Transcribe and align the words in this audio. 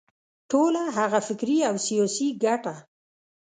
ټوله 0.49 0.81
هغه 0.97 1.19
فکري 1.27 1.57
او 1.69 1.75
سیاسي 1.87 2.27
ګټه. 2.43 2.75